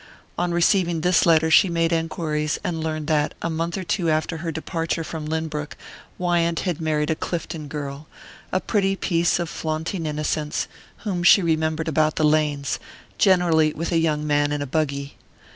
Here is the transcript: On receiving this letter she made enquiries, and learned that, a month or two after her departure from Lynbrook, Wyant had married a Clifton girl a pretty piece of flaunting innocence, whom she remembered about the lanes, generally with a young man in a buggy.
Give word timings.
On 0.35 0.51
receiving 0.51 1.01
this 1.01 1.27
letter 1.27 1.51
she 1.51 1.69
made 1.69 1.91
enquiries, 1.93 2.57
and 2.63 2.83
learned 2.83 3.05
that, 3.05 3.35
a 3.43 3.51
month 3.51 3.77
or 3.77 3.83
two 3.83 4.09
after 4.09 4.37
her 4.37 4.51
departure 4.51 5.03
from 5.03 5.27
Lynbrook, 5.27 5.77
Wyant 6.17 6.61
had 6.61 6.81
married 6.81 7.11
a 7.11 7.15
Clifton 7.15 7.67
girl 7.67 8.07
a 8.51 8.59
pretty 8.59 8.95
piece 8.95 9.37
of 9.37 9.47
flaunting 9.47 10.07
innocence, 10.07 10.67
whom 11.03 11.21
she 11.21 11.43
remembered 11.43 11.87
about 11.87 12.15
the 12.15 12.23
lanes, 12.25 12.79
generally 13.19 13.73
with 13.73 13.91
a 13.91 13.99
young 13.99 14.25
man 14.25 14.51
in 14.51 14.63
a 14.63 14.65
buggy. 14.65 15.17